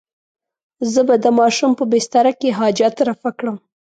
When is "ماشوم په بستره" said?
1.39-2.31